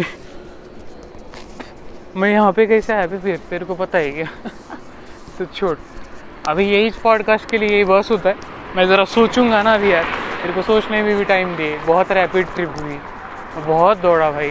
मैं 2.17 2.31
यहाँ 2.31 2.51
पे 2.51 2.65
कैसे 2.65 2.93
आया? 2.93 3.07
फिर, 3.07 3.37
तेरे 3.51 3.65
को 3.65 3.73
पता 3.73 3.97
है 3.97 4.09
क्या? 4.11 4.49
तो 5.39 5.45
छोड़। 5.45 5.77
अभी 6.47 6.63
यही 6.63 6.89
पॉडकास्ट 6.89 7.49
के 7.49 7.59
लिए 7.59 7.69
यही 7.69 7.83
बस 7.83 8.11
होता 8.11 8.29
है। 8.29 8.35
मैं 8.75 8.85
ज़रा 8.87 9.05
सोचूँगा 9.05 9.61
ना 9.61 9.73
अभी 9.73 9.91
यार। 9.91 10.03
मेरे 10.41 10.53
को 10.53 10.61
सोचने 10.61 11.01
में 11.01 11.17
भी 11.17 11.23
टाइम 11.23 11.55
दिए। 11.55 11.77
बहुत 11.77 12.11
रैपिड 12.11 12.45
ट्रिप 12.55 12.69
हुई। 12.79 12.93
बहुत 13.65 13.95
दौड़ा 13.97 14.31
भाई। 14.31 14.49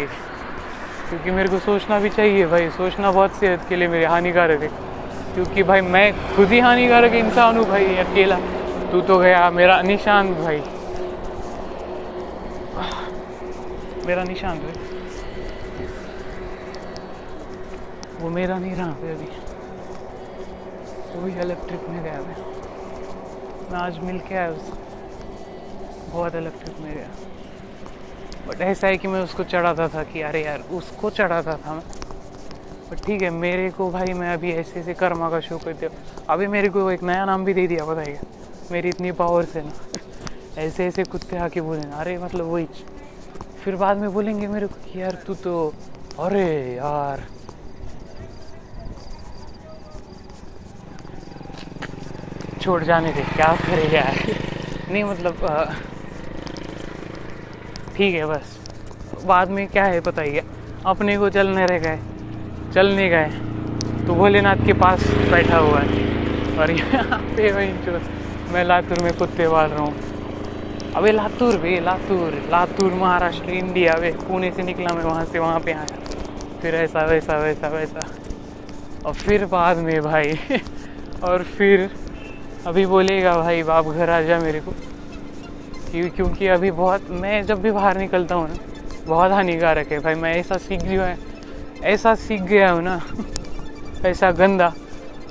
क्योंकि 1.09 1.31
मेरे 1.31 1.49
को 1.49 1.59
सोचना 1.59 1.99
भी 1.99 2.09
चाहिए 2.09 2.45
भाई। 2.45 2.69
सोचना 2.69 3.11
बहुत 3.11 3.29
सेहत 3.29 3.59
के 3.69 3.79
लिए 3.79 3.89
मेरे 3.89 4.05
हानिकारक 4.05 4.61
है। 4.63 4.69
क्योंकि 5.35 5.63
भाई 5.63 5.81
मैं 5.81 6.13
खुद 6.37 6.49
ही 6.49 6.59
हानिकारक 6.59 7.13
इंसान 7.13 7.57
हूँ 7.57 7.65
भाई, 7.65 7.97
अकेला। 7.97 8.37
तू 8.93 9.01
तो 9.01 9.19
गया, 9.19 9.51
मेरा 9.51 9.83
निशान 9.83 10.35
भाई। 10.35 10.61
मेरा 14.07 14.25
निशान 14.25 14.57
भाई। 14.59 14.84
वो 18.21 18.29
मेरा 18.31 18.59
नहीं 18.59 18.75
रहा 18.77 18.93
फिर 18.93 19.11
अभी 19.11 19.27
वही 21.15 21.39
अलग 21.41 21.67
ट्रिप 21.69 21.89
में 21.89 22.03
गया 22.03 22.21
मैं। 22.21 22.37
मैं 23.71 23.79
आज 23.79 23.99
मिल 23.99 24.19
के 24.19 24.35
आया 24.35 24.51
उसको 24.51 24.77
बहुत 26.13 26.35
अलग 26.37 26.63
ट्रिप 26.63 26.81
में 26.81 26.95
गया। 26.95 27.09
बट 28.49 28.61
ऐसा 28.61 28.87
है 28.87 28.97
कि 28.97 29.09
मैं 29.09 29.21
उसको 29.21 29.43
चढ़ाता 29.45 29.89
था 29.89 30.03
कि 30.03 30.21
अरे 30.23 30.45
यार, 30.45 30.61
उसको 30.73 31.11
चढ़ाता 31.11 31.57
था 31.57 31.75
मैं। 31.75 31.83
बट 32.91 33.05
ठीक 33.07 33.23
है, 33.23 33.31
मेरे 33.31 33.69
को 33.71 33.91
भाई 33.91 34.13
मैं 34.13 34.33
अभी 34.35 34.53
ऐसे 34.53 34.81
ऐसे 34.81 34.95
कर्मा 34.95 35.31
का 35.31 35.41
शो 35.41 35.59
करते 35.59 35.89
अभी 36.29 36.47
मेरे 36.47 36.69
को 36.69 36.91
एक 36.91 37.03
नया 37.03 37.25
नाम 37.25 37.45
भी 37.45 37.53
दे 37.55 37.67
दिया 37.67 37.85
बताइए 37.85 38.19
मेरी 38.73 38.89
इतनी 38.89 39.11
पावर 39.13 39.45
से 39.45 39.63
ना। 39.63 39.73
ऐसे 40.61 40.87
ऐसे 40.87 41.03
कुत्ते 41.05 41.37
आके 41.37 41.61
बोले 41.61 41.89
अरे 41.93 42.17
मतलब 42.19 42.47
वही 42.47 42.67
फिर 43.65 43.77
बाद 43.77 43.97
में 43.97 44.13
बोलेंगे 44.13 44.47
मेरे 44.47 44.67
को 44.67 44.75
कि 44.85 45.01
यार 45.03 45.15
तू 45.27 45.35
तो 45.35 45.73
अरे 46.19 46.47
यार 46.75 47.23
छोड़ 52.65 52.83
जाने 52.83 53.13
दे 53.13 53.23
क्या 53.23 53.55
करे 53.55 53.89
यार? 53.97 54.15
नहीं 54.91 55.05
मतलब 55.05 55.35
ठीक 57.97 58.15
है 58.15 58.25
बस। 58.25 58.59
बाद 59.25 59.49
में 59.49 59.67
क्या 59.67 59.85
है 59.85 60.01
पता 60.01 60.11
बताइए? 60.11 60.41
अपने 60.87 61.17
को 61.17 61.29
चलने 61.29 61.67
रह 61.67 61.79
गए, 61.79 61.99
चलने 62.75 63.09
गए। 63.09 63.29
तो 64.07 64.15
भोलेनाथ 64.15 64.67
के 64.67 64.73
पास 64.73 65.07
बैठा 65.31 65.59
हुआ 65.59 65.81
है। 65.81 66.59
और 66.59 66.71
यहाँ 66.71 67.19
पे 67.37 67.53
वही 67.53 67.73
मैं 68.53 68.65
लातूर 68.65 69.03
में 69.03 69.13
कुत्ते 69.13 69.49
पाल 69.49 69.71
रहा 69.71 69.83
हूँ। 69.83 69.95
अबे 70.95 71.13
लातूर 71.13 71.57
बे 71.57 71.85
लातूर 71.85 72.33
लातूर, 72.51 72.93
महाराष्ट्र, 72.93 73.51
इंडिया 73.51 73.95
वे 74.01 74.11
पुणे 74.11 74.51
से 74.51 74.63
निकला 74.63 74.95
मैं, 74.95 75.05
वहाँ 75.05 75.25
से, 75.25 75.39
वहाँ 75.39 75.59
पे 75.59 75.73
आया। 75.73 75.87
फिर 76.63 76.75
ऐसा, 76.75 77.05
वैसा 77.05 77.39
वैसा 77.39 77.69
वैसा। 77.69 78.01
और 79.05 79.13
फिर 79.15 79.45
बाद 79.45 79.77
में 79.77 80.01
भाई, 80.03 80.35
और 81.23 81.43
फिर 81.43 81.89
अभी 82.67 82.87
बोलेगा, 82.87 83.37
भाई, 83.37 83.63
बाप 83.63 83.87
घर 83.87 84.09
आ 84.09 84.21
जा 84.21 84.39
मेरे 84.39 84.59
को। 84.59 84.71
क्योंकि 86.09 86.47
अभी 86.47 86.71
बहुत, 86.71 87.01
मैं 87.11 87.43
जब 87.43 87.63
भी 87.63 87.71
बाहर 87.71 87.97
निकलता 87.97 88.35
हूँ 88.35 88.49
ना, 88.49 88.55
बहुत 89.07 89.31
हानिकारक 89.31 89.93
है। 89.93 89.99
भाई, 89.99 90.15
मैं 90.15 90.35
ऐसा 90.35 90.57
सीख 90.59 90.81
गया 90.83 91.05
है, 91.05 91.17
ऐसा 91.83 92.15
सीख 92.15 92.41
गया 92.41 92.71
हूँ 92.71 92.83
ना, 92.83 92.99
ऐसा 94.05 94.31
गंदा। 94.31 94.69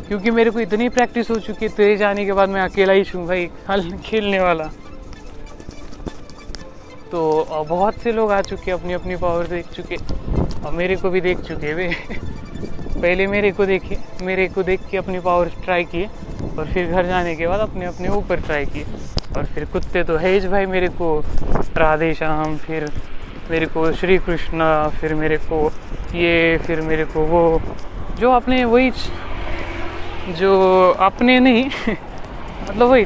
क्योंकि 0.08 0.32
मेरे 0.32 0.50
को 0.50 0.60
इतनी 0.60 0.88
प्रैक्टिस 0.90 1.30
हो 1.30 1.36
चुकी 1.36 1.66
है 1.66 1.78
तेरे 1.78 1.98
जाने 1.98 2.26
के 2.26 2.34
बाद 2.34 2.50
मैं 2.50 2.62
अकेला 2.62 2.94
ही 2.94 3.04
छूँ, 3.04 3.26
भाई 3.26 3.48
खेलने 4.06 4.40
वाला। 4.40 4.64
तो 7.12 7.46
बहुत 7.70 7.92
से 8.04 8.16
लोग 8.16 8.32
आ 8.32 8.42
चुके 8.42 8.72
अपनी 8.72 8.94
अपनी 8.94 9.16
पावर 9.16 9.46
देख 9.46 9.66
चुके 9.76 9.96
और 10.66 10.72
मेरे 10.72 10.96
को 10.96 11.10
भी 11.10 11.20
देख 11.22 11.38
चुके 11.38 11.74
वे। 11.74 11.90
पहले 13.02 13.26
मेरे 13.28 13.52
को 13.52 13.66
देखे, 13.66 13.96
मेरे 14.22 14.48
को 14.48 14.62
देख 14.62 14.80
के 14.92 14.98
अपनी 14.98 15.20
पावर 15.20 15.48
ट्राई 15.64 15.84
किए। 15.84 16.06
और 16.58 16.66
फिर 16.66 16.92
घर 16.92 17.06
जाने 17.06 17.36
के 17.36 17.48
बाद 17.48 17.60
अपने 17.60 17.86
अपने 17.86 18.10
ऊपर 18.10 18.40
ट्राई 18.40 18.66
किए। 18.66 18.84
और 19.38 19.46
फिर 19.46 19.66
कुत्ते 19.66 20.04
तो 20.04 20.16
है 20.18 20.40
भाई 20.50 20.66
मेरे 20.66 20.88
को, 20.88 21.20
राधे 21.76 22.14
श्याम, 22.14 22.56
फिर 22.58 22.86
मेरे 23.50 23.66
को 23.66 23.92
श्री 23.92 24.18
कृष्णा, 24.18 24.88
फिर 24.90 25.14
मेरे 25.14 25.38
को 25.38 25.68
ये, 26.14 26.58
फिर 26.58 26.82
मेरे 26.82 27.04
को 27.04 27.26
वो। 27.26 27.58
जो 28.20 28.32
अपने 28.32 28.64
वही 28.66 28.90
जो 30.38 30.52
अपने 31.00 31.40
नहीं 31.40 31.64
मतलब 32.64 32.88
वही 32.88 33.06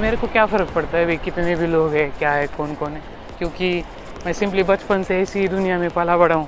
मेरे 0.00 0.16
को 0.16 0.26
क्या 0.26 0.44
फ़र्क 0.46 0.72
पड़ता 0.74 0.98
है 0.98 1.04
भाई, 1.04 1.16
कितने 1.16 1.54
भी 1.54 1.66
लोग 1.66 1.92
हैं, 1.92 2.08
क्या 2.18 2.32
है 2.32 2.46
कौन 2.56 2.74
कौन 2.74 2.92
है? 2.92 3.00
क्योंकि 3.38 3.82
मैं 4.26 4.32
सिंपली 4.32 4.62
बचपन 4.62 5.02
से 5.02 5.20
ऐसी 5.20 5.46
दुनिया 5.48 5.78
में 5.78 5.88
पाला 5.90 6.16
बड़ा 6.16 6.34
हूँ। 6.34 6.46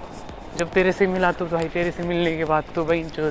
जब 0.59 0.69
तेरे 0.75 0.93
से 0.93 1.07
मिला 1.07 1.31
तो 1.33 1.45
भाई, 1.45 1.69
तेरे 1.75 1.91
से 1.91 2.03
मिलने 2.03 2.37
के 2.37 2.45
बाद 2.45 2.63
तो 2.77 2.85
भाई, 2.85 3.03
जो 3.17 3.31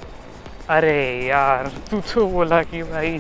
अरे 0.70 1.26
यार, 1.28 1.68
तू 1.92 2.00
तो 2.00 2.28
बोला 2.28 2.62
कि 2.62 2.82
भाई, 2.82 3.18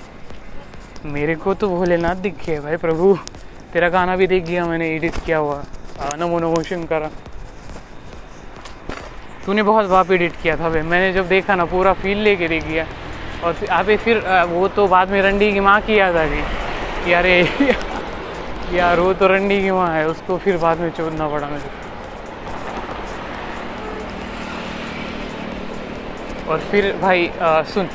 मेरे 1.05 1.35
को 1.35 1.53
तो 1.53 1.67
भोलेनाथ 1.67 2.15
दिख 2.15 2.33
गए 2.47 2.59
भाई 2.59 2.75
प्रभु। 2.75 3.15
तेरा 3.73 3.89
गाना 3.89 4.15
भी 4.15 4.27
देख 4.27 4.43
गया 4.43 4.65
मैंने 4.65 4.87
एडिट 4.95 5.11
किया 5.25 5.37
हुआ। 5.37 5.61
नमो 6.19 6.39
नमो 6.39 6.61
शंकर। 6.63 7.07
तूने 9.45 9.61
बहुत 9.61 9.85
बाप 9.85 10.11
एडिट 10.11 10.31
किया 10.43 10.55
था 10.55 10.69
भाई। 10.69 10.81
मैंने 10.81 11.13
जब 11.13 11.27
देखा 11.27 11.55
ना, 11.55 11.63
पूरा 11.65 11.93
फील 11.93 12.17
लेके 12.17 12.47
देख 12.47 12.63
लिया। 12.67 12.85
और 13.43 13.53
फिर, 13.53 13.69
अबे 13.69 13.97
फिर 13.97 14.17
वो 14.49 14.67
तो 14.67 14.87
बाद 14.87 15.09
में 15.09 15.21
रंडी 15.21 15.51
की 15.53 15.59
माँ 15.59 15.79
की 15.81 15.99
याद 15.99 16.15
आ 16.15 16.25
गई 16.25 17.13
अरे, 17.13 17.43
यार, 18.73 18.99
वो 18.99 19.13
तो 19.13 19.27
रंडी 19.27 19.61
की 19.61 19.71
माँ 19.71 19.93
है, 19.93 20.07
उसको 20.07 20.37
फिर 20.37 20.57
बाद 20.57 20.79
में 20.79 20.89
चोदना 20.89 21.27
पड़ा 21.27 21.47
मेरे 21.47 21.61
को। 21.61 21.86
और 26.47 26.59
फिर 26.71 26.91
भाई 26.97 27.27
आ, 27.27 27.61
सुन। 27.63 27.87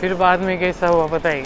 फिर 0.00 0.14
बाद 0.14 0.40
में 0.40 0.58
कैसा 0.58 0.88
हुआ 0.88 1.06
पता 1.08 1.28
है 1.28 1.42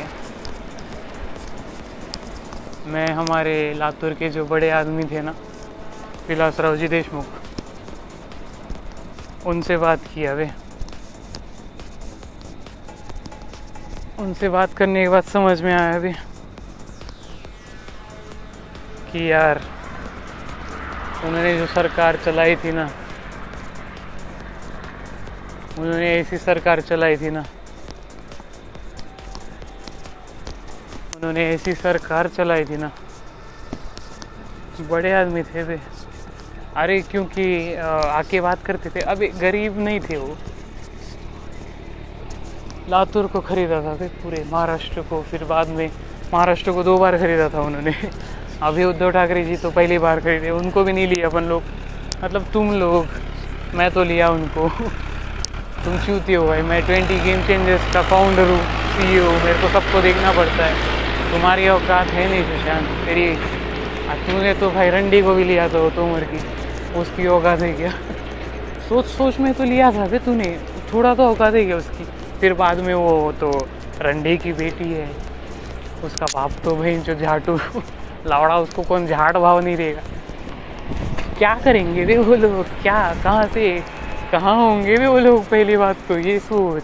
मैं 2.93 3.09
हमारे 3.13 3.57
लातूर 3.79 4.13
के 4.19 4.29
जो 4.31 4.45
बड़े 4.45 4.71
आदमी 4.71 5.03
थे 5.11 5.21
ना 5.21 5.33
विलासराव 6.29 6.77
जी 6.77 6.89
देशमुख 6.89 7.25
उनसे 9.47 9.77
बात 9.77 9.99
किया 10.15 10.33
वे 10.35 10.49
उनसे 14.23 14.49
बात 14.49 14.69
करने 14.77 15.03
के 15.03 15.09
बाद 15.09 15.25
समझ 15.33 15.61
में 15.63 15.73
आया 15.73 15.95
अभी 15.97 16.13
कि 19.13 19.31
यार 19.31 19.61
उन्होंने 21.25 21.57
जो 21.59 21.67
सरकार 21.75 22.17
चलाई 22.25 22.55
थी 22.65 22.71
ना 22.73 22.87
उन्होंने 25.79 26.15
ऐसी 26.19 26.39
सरकार 26.39 26.81
चलाई 26.81 27.17
थी 27.17 27.31
ना 27.31 27.43
उन्होंने 31.17 31.49
ऐसी 31.51 31.75
सरकार 31.75 32.29
चलाई 32.29 32.65
थी 32.65 32.77
ना 32.77 32.91
बड़े 34.91 35.13
आदमी 35.13 35.43
थे 35.43 35.63
वे 35.63 35.77
अरे, 36.77 37.01
क्योंकि 37.01 37.75
आके 37.75 38.41
बात 38.41 38.57
करते 38.67 38.89
थे. 38.89 39.01
अभी 39.01 39.29
गरीब 39.41 39.79
नहीं 39.79 40.01
थे 40.01 40.17
वो. 40.17 40.35
लातूर 42.89 43.27
को 43.27 43.41
खरीदा 43.41 43.81
था 43.83 43.93
वे 44.01 44.09
पूरे 44.23 44.43
महाराष्ट्र 44.53 45.03
को. 45.09 45.21
फिर 45.31 45.45
बाद 45.45 45.69
में 45.69 45.89
महाराष्ट्र 46.33 46.73
को 46.73 46.83
दो 46.83 46.97
बार 46.99 47.17
खरीदा 47.19 47.49
था 47.49 47.61
उन्होंने. 47.61 47.93
अभी 48.63 48.85
उद्धव 48.85 49.11
ठाकरे 49.11 49.45
जी 49.45 49.57
तो 49.57 49.71
पहली 49.71 49.99
बार 49.99 50.21
खरीदे. 50.21 50.51
उनको 50.51 50.85
भी 50.85 50.93
नहीं 50.93 51.09
लिया 51.09 51.27
अपन 51.27 51.45
लोग. 51.45 51.63
मतलब 52.23 52.43
तुम 52.55 52.73
लोग. 52.73 53.05
मैं 53.75 53.91
तो 53.91 54.05
लिया 54.05 54.29
उनको. 54.29 54.69
तुम 55.89 55.99
चूती 55.99 56.35
हो 56.35 56.47
भाई? 56.47 56.63
मैं 56.63 56.81
ट्वेंटी 56.87 57.19
गेम 57.19 57.43
चेंजर्स 57.47 57.93
का 57.93 58.01
फाउंडर 58.09 58.49
हूँ 58.49 58.59
सी 58.95 59.05
मेरे 59.45 59.61
को 59.61 59.69
सबको 59.71 60.01
देखना 60.03 60.33
पड़ता 60.33 60.65
है। 60.65 61.33
तुम्हारी 61.33 61.69
औकात 61.69 62.07
है 62.09 62.27
नहीं 62.29 62.43
सुशांत, 62.45 62.89
तेरी 63.07 63.27
तूने 64.27 64.53
तो 64.61 64.71
भाई 64.71 64.91
रंडी 64.91 65.23
को 65.23 65.35
भी 65.35 65.45
लिया 65.45 65.67
था 65.69 65.89
तो 65.89 66.05
उम्र 66.05 66.25
की, 66.25 66.41
उसकी 67.01 67.27
औकात 67.29 67.61
है 67.61 67.73
क्या? 67.73 67.91
सोच 68.89 69.05
सोच 69.07 69.39
में 69.41 69.53
तो 69.55 69.65
लिया 69.65 69.91
था 69.93 70.07
बे 70.07 70.19
तूने, 70.27 70.53
थोड़ा 70.93 71.15
तो 71.15 71.31
औकात 71.31 71.55
है 71.55 71.65
क्या 71.65 71.77
उसकी? 71.77 72.05
फिर 72.41 72.55
बाद 72.55 72.81
में 72.81 72.95
वो 72.95 73.33
तो 73.41 73.51
रंडी 74.03 74.37
की 74.37 74.53
बेटी 74.55 74.93
है। 74.93 75.11
उसका 76.05 76.27
बाप 76.35 76.65
तो 76.65 76.77
भाई 76.77 76.97
जो 76.99 77.15
झाटू, 77.15 77.59
लावड़ा, 78.27 78.57
उसको 78.59 78.83
कौन 78.83 79.07
झाड़ 79.07 79.37
भाव 79.39 79.61
नहीं 79.61 79.77
देगा। 79.77 80.03
क्या 81.39 81.55
करेंगे 81.65 82.05
वे 82.05 82.19
वो 82.19 82.35
लोग? 82.37 82.63
क्या, 82.83 82.99
कहाँ 83.25 83.47
से? 83.55 83.81
कहाँ 84.33 84.55
होंगे 84.57 84.97
भी 84.97 85.07
वो 85.07 85.19
लोग 85.19 85.43
पहली 85.43 85.77
बात 85.77 85.95
तो? 86.09 86.19
ये 86.19 86.39
सोच। 86.39 86.83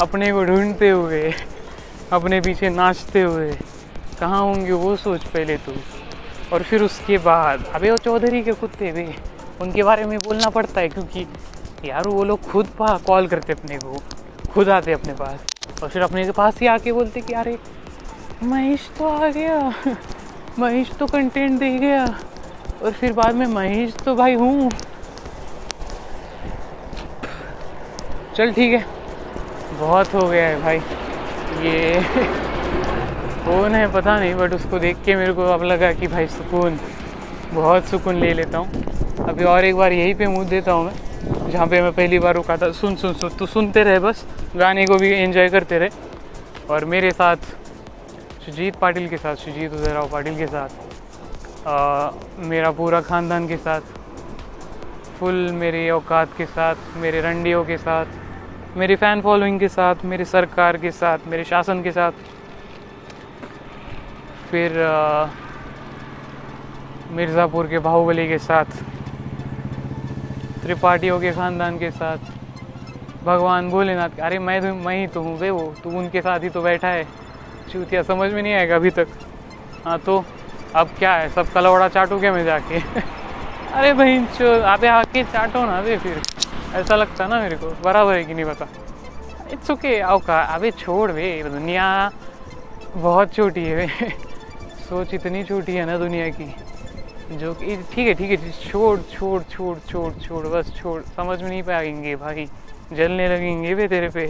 अपने 0.00 0.32
को 0.32 0.44
ढूंढते 0.44 0.90
हुए, 0.90 1.32
अपने 2.12 2.40
पीछे 2.40 2.68
नाचते 2.68 3.22
हुए, 3.22 3.52
कहाँ 4.20 4.40
होंगे 4.40 4.72
वो 4.72 4.96
सोच 4.96 5.24
पहले 5.24 5.56
तो। 5.56 5.72
और 6.52 6.62
फिर 6.62 6.82
उसके 6.82 7.16
बाद, 7.18 7.64
अबे 7.74 7.90
वो 7.90 7.96
चौधरी 7.96 8.42
के 8.42 8.52
कुत्ते 8.52 8.92
भी, 8.92 9.06
उनके 9.60 9.82
बारे 9.82 10.04
में 10.04 10.18
बोलना 10.18 10.48
पड़ता 10.48 10.80
है 10.80 10.88
क्योंकि 10.88 11.26
यार 11.84 12.08
वो 12.08 12.24
लोग 12.24 12.40
खुद 12.40 12.66
पा, 12.66 12.98
कॉल 13.06 13.26
करते 13.26 13.52
अपने 13.52 13.76
को, 13.76 14.02
खुद 14.52 14.68
आते 14.68 14.92
अपने 14.92 15.12
पास। 15.12 15.38
और 15.82 15.88
फिर 15.88 16.02
अपने 16.02 16.24
के 16.24 16.30
पास 16.30 16.60
ही 16.60 16.66
आके 16.66 16.92
बोलते 16.92 17.20
कि 17.20 17.32
अरे, 17.32 17.56
महेश 18.42 18.90
तो 18.98 19.08
आ 19.08 19.28
गया। 19.28 19.72
महेश 20.58 20.90
तो 21.00 21.06
कंटेंट 21.06 21.58
दे 21.58 21.78
गया। 21.78 22.04
और 22.82 22.90
फिर 22.90 23.12
बाद 23.12 23.34
में 23.34 23.46
महेश 23.46 23.94
तो 23.94 24.14
भाई 24.14 24.34
हूँ। 24.34 24.70
चल 28.36 28.52
ठीक 28.52 28.72
है। 28.72 28.84
बहुत 29.78 30.14
हो 30.14 30.26
गया 30.28 30.46
है 30.48 30.60
भाई। 30.62 30.78
ये 31.64 32.00
कौन 33.44 33.74
है 33.74 33.86
पता 33.92 34.18
नहीं 34.18 34.34
बट 34.34 34.52
उसको 34.54 34.78
देख 34.78 34.96
के 35.04 35.14
मेरे 35.16 35.32
को 35.32 35.42
अब 35.52 35.62
लगा 35.62 35.92
कि 35.92 36.06
भाई 36.06 36.26
सुकून 36.28 36.78
बहुत 37.52 37.84
सुकून 37.90 38.16
ले 38.20 38.32
लेता 38.34 38.58
हूँ। 38.58 39.26
अभी 39.28 39.44
और 39.44 39.64
एक 39.64 39.76
बार 39.76 39.92
यहीं 39.92 40.14
पे 40.14 40.26
मुँह 40.26 40.48
देता 40.48 40.72
हूँ 40.72 40.84
मैं 40.84 41.50
जहाँ 41.50 41.66
पे 41.66 41.80
मैं 41.82 41.92
पहली 41.92 42.18
बार 42.18 42.34
रुका 42.34 42.56
था। 42.56 42.70
सुन 42.72 42.96
सुन 42.96 43.14
सुन 43.14 43.30
तू 43.38 43.46
सुनते 43.46 43.82
रहे 43.84 43.98
बस 43.98 44.24
गाने 44.56 44.86
को 44.86 44.96
भी 44.98 45.12
एंजॉय 45.12 45.48
करते 45.48 45.78
रहे। 45.78 45.88
और 46.70 46.84
मेरे 46.86 47.10
साथ 47.12 47.36
सुजीत 48.44 48.76
पाटिल 48.76 49.08
के 49.08 49.16
साथ 49.16 49.36
सुजीत 49.36 49.72
उदयराव 49.72 50.08
पाटिल 50.12 50.36
के 50.38 50.46
साथ 50.46 51.68
आ, 51.68 52.10
मेरा 52.48 52.70
पूरा 52.72 53.00
ख़ानदान 53.02 53.46
के 53.48 53.56
साथ 53.58 53.80
फुल 55.18 55.34
मेरी 55.54 55.88
औकात 55.90 56.36
के 56.38 56.46
साथ 56.46 56.96
मेरे 56.96 57.20
रंडियों 57.20 57.64
के 57.64 57.76
साथ 57.78 58.06
मेरी 58.76 58.94
फ़ैन 58.96 59.20
फॉलोइंग 59.20 59.58
के 59.60 59.68
साथ, 59.68 60.04
मेरी 60.04 60.24
सरकार 60.24 60.76
के 60.76 60.90
साथ, 60.90 61.18
मेरे 61.28 61.44
शासन 61.44 61.82
के 61.82 61.90
साथ। 61.92 62.12
फिर 64.50 64.72
मिर्ज़ापुर 67.10 67.66
के 67.66 67.78
बाहुबली 67.78 68.26
के 68.28 68.38
साथ, 68.38 68.64
त्रिपाठियों 70.62 71.20
के 71.20 71.32
ख़ानदान 71.32 71.78
के 71.78 71.90
साथ, 71.90 72.18
भगवान 73.24 73.70
भोलेनाथ 73.70 74.18
अरे 74.20 74.38
मैं 74.38 74.60
तो 74.62 74.74
मैं 74.74 74.96
ही 74.96 75.06
तो 75.06 75.22
हूँ 75.22 75.38
वे 75.38 75.50
वो, 75.50 75.72
तू 75.84 75.90
उनके 75.98 76.20
साथ 76.22 76.40
ही 76.40 76.48
तो 76.48 76.62
बैठा 76.62 76.88
है। 76.88 77.04
चूतिया, 77.72 78.02
समझ 78.02 78.32
में 78.32 78.42
नहीं 78.42 78.54
आएगा 78.54 78.76
अभी 78.76 78.90
तक। 78.90 79.08
हाँ 79.84 79.98
तो 79.98 80.24
अब 80.74 80.88
क्या 80.98 81.14
है? 81.14 81.28
सब 81.30 81.52
कलवड़ा 81.52 81.88
चाटू 81.88 82.18
क्या 82.20 82.32
मैं 82.32 82.44
जाके? 82.44 82.80
अरे 83.74 83.92
भाई 83.94 84.18
अबे 84.74 84.88
आके 84.88 85.24
चाटो 85.24 85.64
ना 85.64 85.78
अबे 85.78 85.96
फिर। 85.98 86.22
ऐसा 86.74 86.96
लगता 86.96 87.26
ना 87.26 87.40
मेरे 87.40 87.56
को। 87.56 87.68
बराबर 87.84 88.14
है 88.14 88.24
कि 88.24 88.34
नहीं 88.34 88.44
पता। 88.44 88.64
इट्स 89.52 89.70
ओके 89.70 90.00
औका 90.02 90.40
अबे 90.54 90.70
छोड़ 90.70 91.12
बे 91.12 91.42
दुनिया 91.42 92.08
बहुत 92.96 93.26
छोटी 93.36 93.64
है 93.64 93.86
सोच 94.88 95.14
इतनी 95.14 95.42
छोटी 95.44 95.72
है 95.72 95.84
ना 95.84 95.96
दुनिया 95.98 96.28
की, 96.28 96.50
जो 97.38 97.52
कि, 97.52 97.76
ठीक 97.76 98.06
है 98.08 98.12
ठीक 98.12 98.30
है 98.30 98.50
छोड़ 98.50 98.98
छोड़ 99.12 99.42
छोड़ 99.42 99.78
छोड़ 99.90 100.12
छोड़, 100.12 100.46
बस 100.46 100.72
छोड़, 100.76 101.02
समझ 101.16 101.42
में 101.42 101.48
नहीं 101.48 101.62
पाएँगे 101.62 102.14
भाई। 102.14 102.46
जलने 102.92 103.28
लगेंगे 103.28 103.74
वे 103.74 103.86
तेरे 103.86 104.08
पे। 104.08 104.26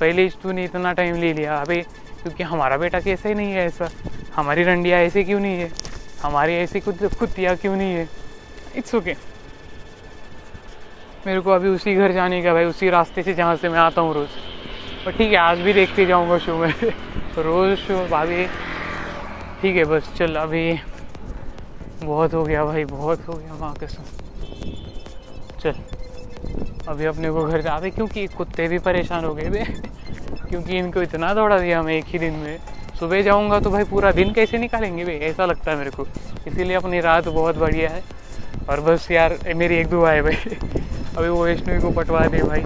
पहले 0.00 0.28
तूने 0.28 0.64
इतना 0.64 0.92
टाइम 0.92 1.14
ले 1.14 1.32
लिया, 1.36 1.60
अबे, 1.60 1.80
क्योंकि 2.22 2.42
हमारा 2.42 2.76
बेटा 2.76 3.00
कैसे 3.00 3.34
नहीं 3.34 3.52
है 3.52 3.66
ऐसा। 3.66 3.88
हमारी 4.36 4.64
रंडिया 4.64 4.98
ऐसे 4.98 5.22
क्यों 5.22 5.40
नहीं 5.40 5.60
है? 5.60 5.68
हमारी 6.22 6.54
ऐसी 6.54 6.80
कुछ 6.80 7.04
कुतिया 7.04 7.54
क्यों 7.54 7.76
नहीं 7.76 7.94
है? 7.94 8.04
It's 8.74 8.94
okay 8.94 9.14
okay. 9.14 9.35
मेरे 11.24 11.40
को 11.40 11.50
अभी 11.50 11.68
उसी 11.68 11.94
घर 11.94 12.12
जाने 12.12 12.40
का 12.42 12.52
भाई, 12.52 12.64
उसी 12.64 12.90
रास्ते 12.90 13.22
से 13.22 13.34
जहाँ 13.34 13.56
से 13.56 13.68
मैं 13.68 13.78
आता 13.78 14.00
हूँ 14.00 14.12
रोज़। 14.14 14.34
पर 15.04 15.10
ठीक 15.10 15.30
है, 15.30 15.36
आज 15.36 15.58
भी 15.58 15.72
देखते 15.72 16.06
जाऊँगा 16.06 16.38
शो 16.38 16.56
में। 16.56 16.72
रोज़ 17.38 17.78
शो 17.78 17.96
अभी 18.16 18.46
ठीक 19.62 19.76
है, 19.76 19.84
बस 19.84 20.02
चल, 20.18 20.36
अभी 20.36 20.72
बहुत 22.04 22.34
हो 22.34 22.44
गया 22.44 22.64
भाई, 22.64 22.84
बहुत 22.84 23.18
हो 23.28 23.32
गया 23.32 23.54
वहाँ 23.54 23.74
के 23.74 23.86
साथ 23.86 24.04
चल, 25.62 25.72
अभी 26.88 27.04
अपने 27.04 27.30
को 27.30 27.44
घर 27.46 27.60
जा 27.60 27.78
क्योंकि 27.88 28.26
कुत्ते 28.26 28.68
भी 28.68 28.78
परेशान 28.78 29.24
हो 29.24 29.34
गए 29.34 29.64
क्योंकि 30.48 30.78
इनको 30.78 31.02
इतना 31.02 31.32
दौड़ा 31.34 31.58
दिया 31.58 31.78
हमें 31.80 31.94
एक 31.94 32.04
ही 32.06 32.18
दिन 32.18 32.34
में। 32.34 32.56
सुबह 32.98 33.22
जाऊँगा 33.22 33.58
तो 33.60 33.70
भाई 33.70 33.84
पूरा 33.84 34.10
दिन 34.12 34.32
कैसे 34.32 34.58
निकालेंगे 34.58 35.04
भाई? 35.04 35.14
ऐसा 35.14 35.46
लगता 35.46 35.70
है 35.70 35.76
मेरे 35.76 35.90
को। 35.90 36.06
इसीलिए 36.46 36.76
अपनी 36.76 37.00
रात 37.00 37.28
बहुत 37.28 37.56
बढ़िया 37.56 37.88
है। 37.90 38.00
और 38.68 38.80
बस 38.80 39.10
यार, 39.10 39.34
मेरी 39.54 39.76
एक 39.76 39.88
दुआ 39.88 40.10
है 40.10 40.20
भाई। 40.22 40.36
अभी 41.16 41.28
वो 41.28 41.44
वैष्णवी 41.44 41.80
को 41.80 41.90
पटवा 41.90 42.20
दे 42.20 42.38
भाई। 42.38 42.60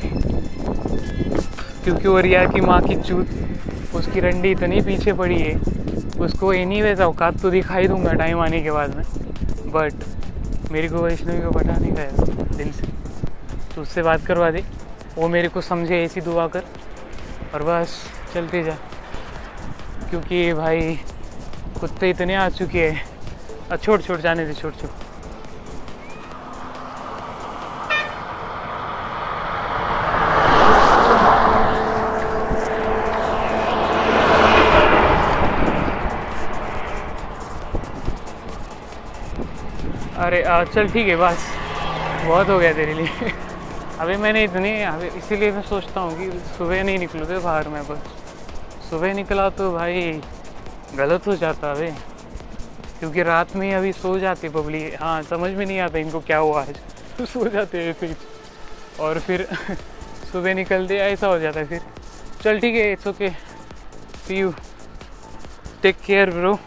क्योंकि 1.84 2.08
वो 2.08 2.22
रिया 2.22 2.46
की 2.46 2.60
माँ 2.60 2.80
की 2.80 2.94
चूत, 2.94 3.26
उसकी 3.94 4.20
रंडी 4.20 4.50
इतनी 4.50 4.80
पीछे 4.80 5.12
पड़ी 5.12 5.38
है। 5.38 5.52
उसको 6.20 6.52
एनी 6.52 6.82
वेज 6.82 7.00
औकात 7.00 7.32
तो 7.42 7.50
दिखाई 7.50 7.86
दूँगा 7.86 8.12
टाइम 8.12 8.40
आने 8.40 8.60
के 8.60 8.70
बाद 8.70 8.94
में। 8.96 9.04
बट 9.70 9.92
मेरे 10.70 10.88
को 10.88 10.96
वैष्णवी 10.96 11.40
को 11.40 11.50
पटाने 11.50 11.90
का 11.90 12.02
है, 12.02 12.10
दिल 12.56 12.72
से। 12.72 12.86
तो 13.76 13.82
उससे 13.82 14.02
बात 14.02 14.18
करवा 14.26 14.50
दे। 14.50 14.60
वो 15.16 15.28
मेरे 15.28 15.48
को 15.48 15.60
समझे 15.60 16.04
ऐसी 16.04 16.20
दुआ 16.20 16.46
कर। 16.46 16.60
और 17.54 17.62
बस, 17.62 17.88
चलते 18.34 18.62
जा। 18.62 18.74
क्योंकि 20.10 20.52
भाई, 20.52 20.94
कुत्ते 21.80 22.10
इतने 22.10 22.34
आ 22.34 22.48
चुके 22.48 22.88
हैं। 22.88 23.04
छोड़ 23.76 24.00
छोड़, 24.00 24.20
जाने 24.20 24.44
दे, 24.44 24.52
छोड़ 24.52 24.72
छोड़। 24.72 25.09
अरे 40.20 40.42
आ, 40.42 40.62
चल 40.64 40.88
ठीक 40.92 41.08
है 41.08 41.16
बस। 41.16 41.44
बहुत 42.26 42.48
हो 42.48 42.58
गया 42.58 42.72
तेरे 42.72 42.94
लिए। 42.94 43.30
अभी 44.00 44.16
मैंने 44.16 44.42
इतनी 44.44 44.70
अभी 44.82 45.06
इसीलिए 45.18 45.50
मैं 45.52 45.62
सोचता 45.68 46.00
हूँ 46.00 46.16
कि 46.18 46.30
सुबह 46.56 46.82
नहीं 46.84 46.98
निकलूँ 46.98 47.26
थे 47.28 47.38
बाहर 47.38 47.68
में 47.68 47.82
बस। 47.88 48.02
सुबह 48.90 49.14
निकला 49.14 49.48
तो 49.58 49.72
भाई 49.72 50.02
गलत 50.98 51.26
हो 51.26 51.34
जाता 51.36 51.70
अभी 51.72 51.90
क्योंकि 53.00 53.22
रात 53.22 53.56
में 53.56 53.72
अभी 53.74 53.92
सो 53.92 54.18
जाती 54.18 54.48
पब्लिक 54.48 54.96
हाँ 55.02 55.22
समझ 55.22 55.50
में 55.52 55.64
नहीं 55.66 55.78
आता 55.80 55.98
इनको 55.98 56.20
क्या 56.20 56.38
हुआ 56.38 56.62
आज। 56.62 56.76
तो 57.18 57.24
सो 57.32 57.48
जाते 57.48 57.82
हैं 57.84 57.92
फिर। 58.00 58.14
और 59.00 59.18
फिर 59.26 59.46
सुबह 60.32 60.54
निकलते 60.54 60.98
ऐसा 61.00 61.26
हो 61.26 61.38
जाता 61.38 61.60
है 61.60 61.66
फिर। 61.66 61.80
चल 62.44 62.58
ठीक 62.60 62.74
है 62.74 62.90
it's 62.92 63.06
okay 63.06 63.30
see 64.26 64.38
you 64.38 64.52
take 65.82 65.96
care 66.06 66.30
bro 66.30 66.58